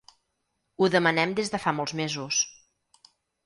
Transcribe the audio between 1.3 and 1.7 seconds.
des de